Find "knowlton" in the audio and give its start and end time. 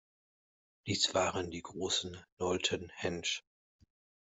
2.39-2.89